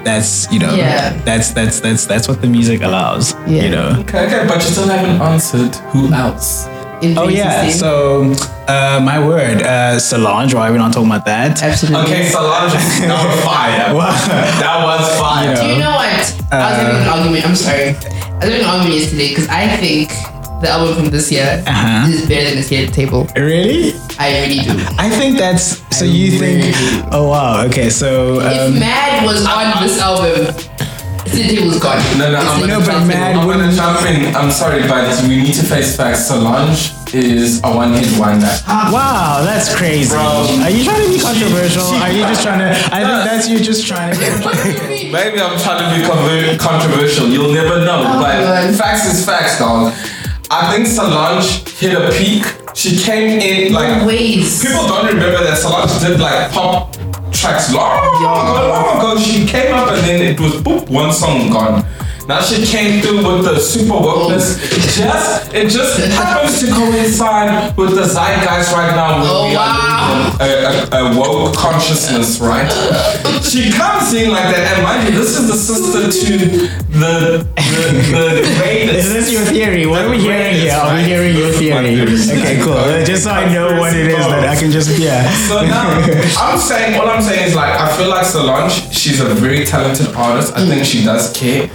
that's, 0.05 0.49
you 0.53 0.59
know, 0.59 0.73
Yeah. 0.73 1.11
that's, 1.25 1.49
that's, 1.51 1.79
that's, 1.81 2.05
that's 2.05 2.27
what 2.29 2.39
the 2.41 2.47
music 2.47 2.81
allows, 2.81 3.33
Yeah. 3.47 3.63
you 3.63 3.69
know. 3.71 3.89
Okay, 4.01 4.25
okay, 4.27 4.45
but 4.47 4.55
you 4.63 4.69
still 4.71 4.87
haven't 4.87 5.19
answered 5.21 5.75
who 5.91 6.13
else. 6.13 6.67
In 7.01 7.17
Oh 7.17 7.27
yeah, 7.27 7.67
so 7.69 8.31
uh, 8.69 9.01
my 9.03 9.19
word, 9.19 9.61
uh, 9.61 9.99
Solange. 9.99 10.53
Why 10.53 10.69
are 10.69 10.71
we 10.71 10.77
not 10.77 10.93
talking 10.93 11.09
about 11.11 11.25
that? 11.25 11.61
absolutely. 11.61 12.03
Okay, 12.13 12.23
Solange, 12.29 12.71
that 13.11 13.19
was 13.25 13.43
fire. 13.43 13.93
that 14.63 14.77
was 14.87 15.19
fire. 15.19 15.55
Do 15.57 15.67
you 15.73 15.79
know 15.79 15.91
what? 15.91 16.23
I 16.51 16.71
was 16.71 16.77
having 16.79 17.01
an 17.01 17.07
argument. 17.09 17.45
I'm 17.45 17.55
sorry. 17.55 17.89
I 17.89 17.93
was 17.93 18.43
having 18.43 18.59
an 18.61 18.65
argument 18.65 18.95
yesterday 19.01 19.29
because 19.29 19.47
I 19.49 19.67
think 19.75 20.11
the 20.61 20.69
album 20.69 20.95
from 20.95 21.09
this 21.11 21.31
year 21.31 21.63
Uh-huh. 21.67 22.07
is 22.09 22.27
better 22.27 22.45
than 22.49 22.57
the 22.57 22.63
Seat 22.63 22.83
at 22.83 22.89
the 22.89 22.95
Table. 22.95 23.27
Really? 23.35 23.93
I 24.17 24.39
really 24.41 24.59
do. 24.59 24.71
I 24.97 25.09
think 25.09 25.37
that's 25.37 25.83
so. 25.95 26.05
You 26.05 26.39
think? 26.39 26.75
Oh 27.11 27.29
wow. 27.29 27.65
Okay, 27.65 27.89
so 27.89 28.39
if 28.39 28.73
um, 28.73 28.79
Mad 28.79 29.25
was 29.25 29.45
on 29.45 29.83
this 29.83 29.99
album, 29.99 30.53
Seat 31.27 31.45
at 31.45 31.49
the 31.49 31.55
Table 31.55 31.67
was 31.67 31.79
gone. 31.79 31.99
No, 32.17 32.31
no, 32.31 32.39
It's 32.39 32.49
I'm 32.49 32.61
like 32.61 32.69
No, 32.69 32.79
but 32.79 32.85
Seat 32.85 32.93
at 32.95 32.99
the 33.01 33.07
Mad 33.07 33.35
I'm 33.35 33.47
gonna 33.47 33.67
wouldn't- 33.67 33.75
jump 33.75 34.01
in. 34.07 34.35
I'm 34.35 34.51
sorry, 34.51 34.81
but 34.87 35.21
we 35.27 35.43
need 35.43 35.53
to 35.55 35.63
face 35.65 35.95
facts. 35.97 36.27
Solange 36.27 36.91
is 37.13 37.61
a 37.63 37.71
one-hit 37.71 38.11
wonder. 38.19 38.47
wow, 38.67 39.39
that's 39.43 39.73
crazy. 39.75 40.09
Bro. 40.09 40.47
Are 40.63 40.69
you 40.69 40.83
trying 40.83 41.03
to 41.05 41.11
be 41.13 41.19
controversial? 41.19 41.83
Are 42.03 42.11
you 42.11 42.23
just 42.27 42.43
trying 42.43 42.59
to? 42.59 42.71
I 42.91 42.99
think 43.03 43.23
that's 43.27 43.47
you 43.47 43.59
just 43.59 43.87
trying 43.87 44.15
to. 44.15 44.19
Maybe 45.11 45.39
I'm 45.39 45.55
trying 45.59 45.79
to 45.83 45.89
be 45.95 46.03
conver- 46.07 46.59
controversial. 46.59 47.27
You'll 47.27 47.53
never 47.53 47.83
know. 47.85 48.03
but 48.19 48.39
God. 48.39 48.75
facts 48.75 49.05
is 49.11 49.25
facts, 49.25 49.59
dog. 49.59 49.93
I 50.57 50.71
think 50.73 50.87
Solange 50.87 51.67
hit 51.67 51.93
a 51.93 52.09
peak. 52.11 52.45
She 52.73 52.95
came 52.97 53.41
in 53.41 53.73
like 53.73 54.05
Ways. 54.07 54.61
people 54.63 54.87
don't 54.87 55.05
remember 55.05 55.43
that 55.43 55.57
Solange 55.57 55.99
did 55.99 56.17
like 56.17 56.49
pop 56.51 56.93
tracks 57.33 57.73
long, 57.73 58.23
long, 58.23 58.69
long 58.69 58.97
ago. 58.97 59.19
She 59.19 59.45
came 59.45 59.73
up 59.73 59.91
and 59.91 59.99
then 60.07 60.21
it 60.21 60.39
was 60.39 60.53
boop, 60.63 60.89
one 60.89 61.11
song 61.11 61.49
gone. 61.49 61.85
Now 62.27 62.41
she 62.41 62.65
came 62.65 63.01
through 63.01 63.17
with 63.21 63.45
the 63.45 63.59
super 63.59 63.93
wokeness. 63.93 64.57
Just 64.97 65.53
it 65.53 65.69
just 65.69 65.99
happens 66.13 66.59
to 66.61 66.71
coincide 66.73 67.77
with 67.77 67.93
the 67.95 68.03
zeitgeist 68.07 68.73
right 68.73 68.95
now. 68.95 69.21
Where 69.21 69.29
Oh, 69.31 69.49
we 69.49 69.55
wow. 69.55 70.35
are 70.39 70.45
a, 70.45 71.05
a, 71.05 71.13
a 71.13 71.17
woke 71.17 71.55
consciousness, 71.55 72.39
right? 72.39 72.65
she 73.43 73.71
comes 73.71 74.13
in 74.13 74.31
like 74.31 74.49
that, 74.55 74.73
and 74.73 74.83
mind 74.83 75.07
you, 75.13 75.19
this 75.19 75.37
is 75.37 75.47
the 75.47 75.53
sister 75.57 76.09
to 76.09 76.37
the 76.89 77.45
the, 77.55 77.85
the 78.11 78.57
greatest. 78.59 79.07
Is 79.07 79.13
this 79.13 79.31
your 79.31 79.41
theory? 79.43 79.85
What 79.85 80.05
are 80.05 80.09
we 80.09 80.19
hearing 80.19 80.55
here? 80.55 80.73
Are 80.73 80.95
we 80.95 81.03
hearing 81.03 81.35
your 81.37 81.51
theory? 81.51 82.01
Okay, 82.01 82.59
cool. 82.63 82.73
Uh, 82.85 83.03
Just 83.05 83.23
so 83.23 83.31
I 83.31 83.51
know 83.53 83.79
what 83.79 83.95
it 83.95 84.07
is 84.07 84.17
that 84.17 84.47
I 84.49 84.55
can 84.55 84.69
just 84.71 84.97
yeah. 84.99 85.29
So 85.47 85.61
now 85.65 85.89
I'm 86.39 86.57
saying 86.59 86.99
all 86.99 87.07
I'm 87.07 87.21
saying 87.21 87.47
is 87.47 87.55
like 87.55 87.69
I 87.79 87.95
feel 87.97 88.09
like 88.09 88.25
Solange, 88.25 88.71
she's 88.93 89.19
a 89.21 89.25
very 89.33 89.65
talented 89.65 90.13
artist. 90.15 90.53
I 90.55 90.65
think 90.67 90.85
she 90.85 91.03
does 91.03 91.31
care, 91.33 91.67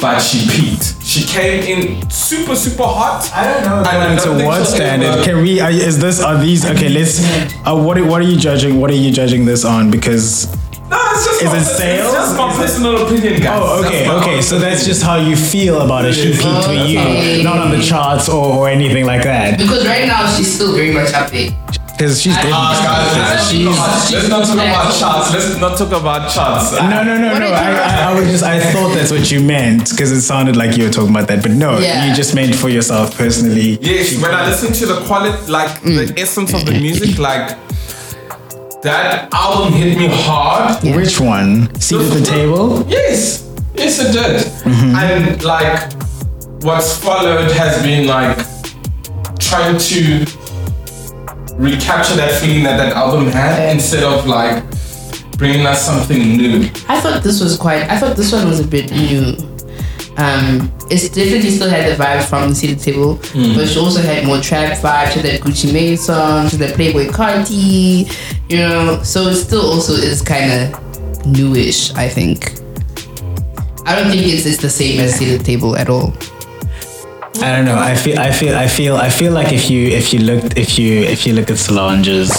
but 0.00 0.18
she 0.20 0.46
peaked. 0.48 1.02
She 1.02 1.24
came 1.24 1.62
in 1.62 2.10
super 2.10 2.56
super 2.56 2.84
hot. 2.84 3.30
I 3.34 3.44
don't 3.52 3.64
know. 3.64 3.78
And 3.78 3.86
I 3.86 3.94
According 3.96 4.16
don't 4.16 4.26
to 4.32 4.36
think 4.38 4.48
what 4.48 4.64
standard? 4.66 5.24
Can 5.24 5.42
we? 5.42 5.60
Are, 5.60 5.70
is 5.70 5.98
this? 5.98 6.20
Are 6.22 6.38
these? 6.40 6.64
Okay, 6.64 6.88
let's. 6.88 7.20
Uh, 7.66 7.76
what? 7.76 8.00
What 8.04 8.20
are 8.22 8.24
you 8.28 8.36
judging? 8.38 8.80
What 8.80 8.90
are 8.90 8.94
you 8.96 9.10
judging 9.12 9.44
this 9.44 9.64
on? 9.64 9.90
Because 9.90 10.46
No, 10.90 10.98
it's 11.12 11.24
just 11.26 11.42
Is 11.42 11.48
my, 11.48 11.56
it 11.56 12.00
it's 12.00 12.12
just 12.12 12.36
my 12.36 12.52
personal 12.56 13.06
opinion, 13.06 13.40
guys. 13.40 13.60
Oh, 13.62 13.84
okay, 13.86 14.08
okay. 14.10 14.42
So 14.42 14.58
that's 14.58 14.84
just 14.84 15.02
how 15.02 15.16
you 15.16 15.34
feel 15.36 15.80
about 15.80 16.04
it. 16.04 16.12
She 16.14 16.28
Yes. 16.30 16.42
peaked 16.42 16.64
for 16.64 16.70
Okay. 16.72 17.38
you, 17.38 17.42
not 17.44 17.58
on 17.58 17.70
the 17.70 17.82
charts 17.82 18.28
or, 18.28 18.44
or 18.58 18.68
anything 18.68 19.06
like 19.06 19.22
that. 19.24 19.58
Because 19.58 19.86
right 19.86 20.06
now 20.06 20.26
she's 20.34 20.52
still 20.54 20.74
very 20.74 20.92
much 20.92 21.12
up 21.14 21.30
there. 21.30 21.50
Because 21.96 22.20
she's 22.20 22.36
I- 22.36 22.42
dead. 22.42 22.52
Ah, 22.52 22.74
guys, 22.82 23.16
let's, 23.16 23.50
She's- 23.50 24.12
let's 24.12 24.28
not 24.28 24.44
talk 24.46 24.54
about 24.54 24.98
charts. 24.98 25.32
Let's 25.32 25.60
not 25.60 25.78
talk 25.78 25.92
about 26.00 26.30
charts. 26.34 26.72
No, 26.72 27.02
no, 27.04 27.16
no, 27.18 27.32
What 27.32 27.38
no. 27.38 27.46
I, 27.46 27.70
I, 27.72 28.10
I 28.12 28.18
was 28.18 28.28
just, 28.30 28.42
I 28.42 28.58
thought 28.72 28.94
that's 28.94 29.12
what 29.12 29.30
you 29.30 29.40
meant 29.40 29.90
because 29.90 30.10
it 30.10 30.22
sounded 30.22 30.56
like 30.56 30.76
you 30.76 30.84
were 30.84 30.90
talking 30.90 31.10
about 31.10 31.28
that. 31.28 31.42
But 31.42 31.52
no, 31.52 31.78
Yeah. 31.78 32.06
you 32.08 32.14
just 32.14 32.34
meant 32.34 32.54
for 32.56 32.68
yourself 32.68 33.16
personally. 33.16 33.78
Yes, 33.80 34.20
when 34.20 34.32
I 34.34 34.46
listen 34.48 34.72
to 34.72 34.86
the 34.86 35.00
quality, 35.06 35.50
like 35.50 35.80
the 35.82 36.12
essence 36.16 36.52
of 36.52 36.64
the 36.66 36.72
music, 36.72 37.18
like 37.18 37.56
that 38.82 39.32
album 39.32 39.72
hit 39.74 39.96
me 39.96 40.08
hard. 40.10 40.82
Which 40.96 41.20
one? 41.20 41.72
Seat 41.80 42.00
at 42.00 42.12
the 42.12 42.24
table? 42.24 42.84
Yes, 42.88 43.48
yes, 43.74 44.00
it 44.00 44.12
did. 44.12 44.66
And 44.66 45.42
like, 45.44 45.92
what's 46.64 46.98
followed 46.98 47.50
has 47.52 47.82
been 47.82 48.06
like 48.08 48.36
trying 49.38 49.78
to 49.78 50.26
recapture 51.56 52.16
that 52.16 52.40
feeling 52.40 52.64
that 52.64 52.76
that 52.76 52.92
album 52.94 53.26
had 53.26 53.70
instead 53.72 54.02
of 54.02 54.26
like 54.26 54.62
bringing 55.36 55.66
us 55.66 55.84
something 55.84 56.36
new. 56.36 56.64
I 56.88 57.00
thought 57.00 57.22
this 57.22 57.40
was 57.40 57.56
quite. 57.56 57.82
I 57.90 57.98
thought 57.98 58.16
this 58.16 58.32
one 58.32 58.48
was 58.48 58.60
a 58.60 58.66
bit 58.66 58.90
new. 58.90 59.36
Um, 60.16 60.72
it's 60.90 61.08
definitely 61.08 61.50
still 61.50 61.68
had 61.68 61.90
the 61.90 62.00
vibes 62.00 62.24
from 62.28 62.50
the 62.50 62.54
Seat 62.54 62.70
at 62.70 62.78
the 62.78 62.84
Table, 62.92 63.16
but 63.56 63.66
she 63.66 63.78
also 63.80 64.00
had 64.00 64.24
more 64.24 64.40
trap 64.40 64.78
vibes. 64.78 65.12
Had 65.14 65.24
that 65.24 65.40
Gucci 65.40 65.72
Mane 65.72 65.96
song, 65.96 66.46
had 66.46 66.60
that 66.60 66.76
Playboi 66.76 67.08
Carti, 67.08 68.06
you 68.48 68.58
know. 68.58 69.02
So 69.02 69.22
it 69.28 69.34
still 69.36 69.62
also 69.62 69.94
is 69.94 70.22
kind 70.22 70.52
of 70.52 71.26
newish. 71.26 71.92
I 71.94 72.08
think. 72.08 72.60
I 73.86 73.94
don't 73.96 74.10
think 74.10 74.22
it's, 74.26 74.46
it's 74.46 74.62
the 74.62 74.70
same 74.70 75.00
as 75.00 75.16
Seat 75.16 75.32
at 75.34 75.38
the 75.40 75.44
Table 75.44 75.76
at 75.76 75.88
all. 75.90 76.14
I 77.42 77.50
don't 77.56 77.64
know. 77.64 77.76
I 77.76 77.94
feel, 77.96 78.18
I 78.18 78.30
feel, 78.30 78.54
I 78.56 78.68
feel, 78.68 78.96
I 78.96 79.10
feel 79.10 79.32
like 79.32 79.52
if 79.52 79.68
you, 79.68 79.88
if 79.88 80.12
you 80.12 80.20
looked, 80.20 80.56
if 80.56 80.78
you, 80.78 81.00
if 81.00 81.26
you 81.26 81.32
look 81.34 81.50
at 81.50 81.58
Solange's, 81.58 82.30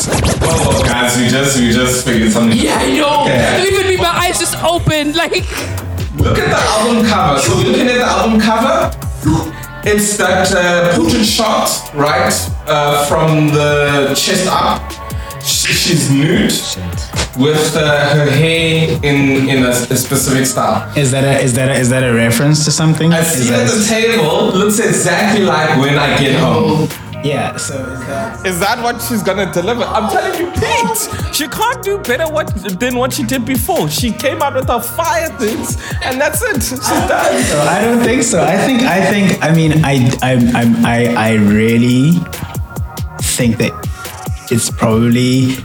Oh, 0.41 0.83
guys, 0.85 1.17
we 1.17 1.27
just 1.27 1.59
we 1.59 1.71
just 1.71 2.05
figured 2.07 2.31
something. 2.31 2.57
Yeah, 2.57 2.75
I 2.77 2.91
know. 2.97 3.25
Yeah. 3.27 3.63
Even 3.63 3.87
me, 3.87 3.97
my 3.97 4.07
eyes 4.09 4.39
just 4.39 4.55
opened. 4.63 5.15
Like, 5.15 5.33
Look 6.17 6.39
at 6.39 6.47
the 6.49 6.55
album 6.57 7.05
cover. 7.05 7.39
So 7.41 7.55
we're 7.57 7.71
looking 7.71 7.87
at 7.87 7.97
the 7.97 8.03
album 8.03 8.39
cover. 8.39 8.91
It's 9.87 10.17
that 10.17 10.51
uh, 10.55 10.95
portrait 10.95 11.25
shot, 11.25 11.69
right, 11.93 12.33
uh, 12.65 13.05
from 13.05 13.49
the 13.49 14.15
chest 14.15 14.47
up. 14.49 14.81
Sh- 15.45 15.75
she's 15.83 16.11
nude 16.11 16.51
with 17.37 17.75
uh, 17.75 18.09
her 18.15 18.29
hair 18.29 18.89
in 19.03 19.47
in 19.49 19.63
a, 19.63 19.69
a 19.69 19.95
specific 19.95 20.45
style. 20.45 20.91
Is 20.97 21.11
that 21.11 21.23
a 21.23 21.39
is 21.43 21.53
that 21.53 21.69
a, 21.69 21.73
is 21.73 21.89
that 21.89 22.03
a 22.03 22.13
reference 22.13 22.65
to 22.65 22.71
something? 22.71 23.13
I 23.13 23.19
Is 23.19 23.27
see 23.27 23.49
that- 23.51 23.67
at 23.67 23.71
the 23.71 23.85
table 23.85 24.57
looks 24.57 24.79
exactly 24.79 25.43
like 25.45 25.77
when 25.79 25.97
I 25.97 26.17
get 26.19 26.39
home. 26.39 26.87
yeah. 27.23 27.57
So 27.57 27.73
is 27.75 27.99
that 28.07 28.45
Is 28.45 28.59
that 28.59 28.77
what 28.83 29.01
she's 29.01 29.23
gonna 29.23 29.51
deliver? 29.51 29.83
I'm 29.83 30.09
telling 30.11 30.35
you, 30.39 30.47
Pete, 30.61 31.35
she 31.35 31.47
can't 31.47 31.81
do 31.83 31.97
better 31.99 32.27
what, 32.31 32.47
than 32.79 32.95
what 32.97 33.13
she 33.13 33.23
did 33.23 33.45
before. 33.45 33.89
She 33.89 34.11
came 34.11 34.41
out 34.41 34.53
with 34.55 34.67
her 34.67 34.79
fire 34.79 35.29
things, 35.39 35.77
and 36.05 36.21
that's 36.21 36.41
it. 36.43 36.61
She's 36.63 36.79
done. 37.09 37.41
So 37.43 37.59
I 37.61 37.81
don't 37.83 38.03
think 38.03 38.23
so. 38.23 38.43
I 38.43 38.57
think 38.65 38.81
I 38.83 38.99
think 39.11 39.43
I 39.43 39.49
mean 39.53 39.83
I 39.83 39.95
I 40.21 40.31
I 40.61 40.63
I, 40.95 40.99
I 41.29 41.33
really 41.35 42.11
think 43.35 43.57
that 43.57 43.73
it's 44.51 44.69
probably 44.69 45.55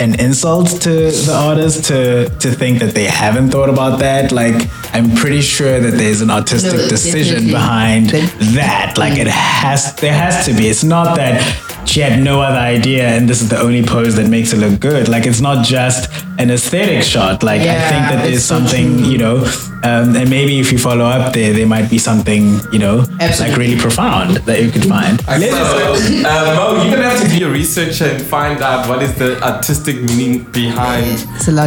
an 0.00 0.18
insult 0.20 0.68
to 0.82 0.90
the 1.10 1.34
artist 1.34 1.84
to 1.86 2.28
to 2.38 2.50
think 2.52 2.78
that 2.78 2.94
they 2.94 3.04
haven't 3.06 3.50
thought 3.50 3.68
about 3.68 3.98
that. 3.98 4.30
Like 4.32 4.54
I'm 4.94 5.10
pretty 5.16 5.40
sure 5.40 5.80
that 5.80 5.92
there's 5.98 6.20
an 6.20 6.30
artistic 6.30 6.72
No, 6.80 6.88
decision 6.88 7.46
definitely. 7.46 7.52
behind 7.52 8.10
that. 8.56 8.96
Like 8.96 9.18
it 9.18 9.26
has 9.26 9.94
there 9.96 10.12
has 10.14 10.46
to 10.46 10.52
be. 10.54 10.68
It's 10.68 10.84
not 10.84 11.16
that 11.16 11.42
she 11.88 12.00
had 12.00 12.22
no 12.22 12.42
other 12.42 12.58
idea 12.58 13.08
and 13.08 13.28
this 13.28 13.40
is 13.40 13.48
the 13.48 13.58
only 13.58 13.82
pose 13.82 14.14
that 14.16 14.28
makes 14.28 14.52
it 14.52 14.58
look 14.58 14.78
good. 14.78 15.08
Like 15.08 15.26
it's 15.26 15.40
not 15.40 15.64
just 15.64 16.12
an 16.38 16.50
aesthetic 16.50 17.02
shot. 17.02 17.42
Like 17.42 17.62
I 17.62 17.88
think 17.88 18.04
that 18.10 18.22
there's 18.22 18.36
it's 18.36 18.44
so 18.44 18.58
something, 18.58 19.04
you 19.06 19.16
know, 19.16 19.38
um, 19.84 20.14
and 20.16 20.28
maybe 20.28 20.58
if 20.58 20.70
you 20.70 20.78
follow 20.78 21.04
up 21.04 21.32
there, 21.32 21.52
there 21.52 21.66
might 21.66 21.88
be 21.88 21.98
something, 21.98 22.60
you 22.72 22.78
know, 22.78 23.04
like 23.20 23.56
really 23.56 23.78
profound 23.78 24.36
that 24.48 24.62
you 24.62 24.70
could 24.70 24.84
find. 24.84 25.20
So, 25.22 25.28
uh, 25.30 26.54
Mo, 26.56 26.82
you're 26.82 26.94
gonna 26.94 27.08
have 27.08 27.22
to 27.22 27.28
be 27.28 27.42
a 27.44 27.48
researcher 27.50 28.04
and 28.06 28.22
find 28.22 28.60
out 28.60 28.88
what 28.88 29.02
is 29.02 29.14
the 29.14 29.42
artistic 29.42 29.96
meaning 30.02 30.44
behind 30.50 31.20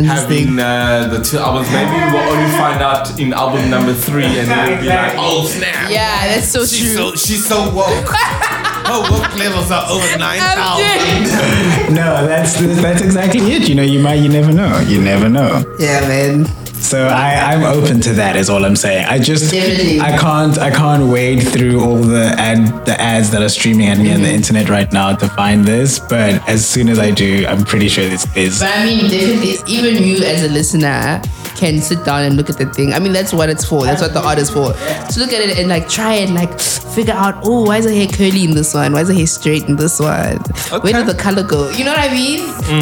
having 0.06 0.60
uh, 0.60 1.08
the 1.08 1.24
two 1.24 1.38
albums. 1.40 1.72
Maybe 1.72 1.98
we'll 2.12 2.30
only 2.30 2.52
find 2.58 2.82
out 2.82 3.20
in 3.20 3.34
album 3.34 3.70
number 3.70 3.94
three, 3.94 4.26
and 4.26 4.48
then 4.50 4.72
it'll 4.72 4.82
be 4.84 4.90
like, 4.90 5.14
oh 5.16 5.46
snap! 5.48 5.90
Yeah, 5.90 6.28
that's 6.28 6.50
so 6.50 6.66
she's 6.66 6.96
true. 6.96 7.12
so 7.12 7.16
she's 7.16 7.46
so 7.48 7.74
woke. 7.74 8.12
Her 8.86 9.02
woke 9.10 9.36
levels 9.38 9.72
are 9.72 9.86
over 9.90 10.18
nine 10.18 10.40
I'm 10.42 10.58
thousand. 10.58 11.24
dead. 11.26 11.94
No, 11.94 12.28
that's 12.28 12.60
that's 12.82 13.02
exactly 13.02 13.42
it. 13.54 13.68
You 13.70 13.76
know, 13.76 13.84
you 13.84 14.00
might, 14.00 14.16
you 14.16 14.30
never 14.30 14.52
know. 14.52 14.80
You 14.80 15.02
never 15.02 15.30
know. 15.30 15.64
Yeah, 15.80 16.02
man. 16.08 16.46
So 16.82 17.08
I, 17.08 17.54
I'm 17.54 17.64
open 17.64 18.02
to 18.02 18.14
that. 18.14 18.36
Is 18.36 18.50
all 18.50 18.66
I'm 18.66 18.76
saying. 18.76 19.06
I 19.06 19.20
just 19.20 19.52
Definitely. 19.52 20.02
I 20.02 20.18
can't 20.18 20.58
I 20.58 20.72
can't 20.72 21.12
wade 21.12 21.42
through 21.42 21.80
all 21.82 21.98
the 21.98 22.34
ad 22.38 22.86
the 22.86 23.00
ads 23.00 23.30
that 23.32 23.42
are 23.42 23.50
streaming 23.50 23.88
at 23.88 23.98
me 23.98 24.12
on 24.14 24.22
the 24.22 24.28
mm-hmm. 24.28 24.36
internet 24.36 24.68
right 24.68 24.92
now 24.92 25.16
to 25.16 25.30
find 25.30 25.64
this. 25.64 26.00
But 26.00 26.48
as 26.50 26.68
soon 26.68 26.90
as 26.90 27.00
I 27.00 27.12
do, 27.12 27.46
I'm 27.48 27.64
pretty 27.64 27.88
sure 27.88 28.08
this 28.08 28.26
is. 28.36 28.60
But 28.60 28.72
I 28.76 28.86
mean, 28.86 29.10
definitely, 29.10 29.56
even 29.68 30.04
you 30.04 30.24
as 30.24 30.44
a 30.44 30.50
listener 30.50 31.22
can 31.56 31.80
sit 31.82 32.04
down 32.06 32.24
and 32.24 32.36
look 32.36 32.50
at 32.50 32.58
the 32.58 32.66
thing. 32.66 32.94
I 32.94 33.00
mean, 33.00 33.14
that's 33.14 33.34
what 33.34 33.50
it's 33.50 33.66
for. 33.66 33.86
That's 33.86 34.02
what 34.02 34.14
the 34.14 34.22
art 34.22 34.38
is 34.38 34.50
for. 34.50 34.74
To 34.74 35.20
look 35.20 35.32
at 35.34 35.42
it 35.42 35.58
and 35.58 35.70
like 35.70 35.88
try 35.90 36.14
and 36.14 36.34
like 36.36 36.60
figure 36.60 37.14
out, 37.14 37.36
oh, 37.44 37.64
why 37.66 37.78
is 37.78 37.86
her 37.86 37.92
hair 37.92 38.08
curly 38.08 38.44
in 38.44 38.54
this 38.56 38.74
one? 38.74 38.94
Why 38.94 39.02
is 39.02 39.08
her 39.10 39.14
hair 39.14 39.28
straight 39.28 39.64
in 39.68 39.76
this 39.76 40.00
one? 40.00 40.38
Where 40.82 40.94
did 40.94 41.06
the 41.08 41.16
color 41.18 41.44
go? 41.44 41.70
You 41.72 41.86
know 41.86 41.92
what 41.92 42.00
I 42.10 42.14
mean? 42.14 42.40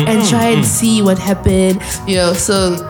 And 0.07 0.27
try 0.27 0.47
and 0.47 0.65
see 0.65 1.01
what 1.01 1.17
happened. 1.19 1.81
You 2.07 2.15
know, 2.15 2.33
so 2.33 2.85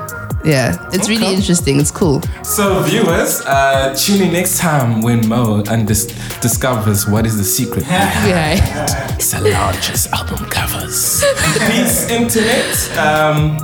yeah, 0.46 0.88
it's 0.94 1.10
really 1.10 1.34
interesting. 1.34 1.80
It's 1.82 1.92
cool. 1.92 2.22
So 2.44 2.82
viewers, 2.84 3.42
uh, 3.42 3.94
tune 3.98 4.22
in 4.22 4.32
next 4.34 4.58
time 4.58 5.02
when 5.02 5.28
Mo 5.28 5.64
undis- 5.64 6.08
discovers 6.42 7.06
what 7.08 7.26
is 7.26 7.38
the 7.38 7.44
secret 7.44 7.84
behind 7.84 8.30
Yeah. 8.30 9.18
Solange's 9.18 10.08
album 10.14 10.46
covers. 10.50 11.22
Peace, 11.68 12.10
internet. 12.10 12.98
Um, 12.98 13.58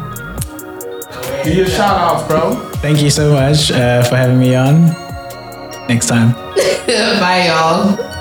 do 1.46 1.54
your 1.56 1.68
shout 1.68 1.98
outs, 1.98 2.28
bro. 2.28 2.56
Thank 2.82 3.02
you 3.02 3.10
so 3.10 3.32
much 3.34 3.72
uh, 3.72 4.04
for 4.04 4.16
having 4.16 4.40
me 4.40 4.56
on. 4.56 4.88
Next 5.88 6.08
time. 6.08 6.34
Bye, 6.88 7.46
y'all. 7.48 8.15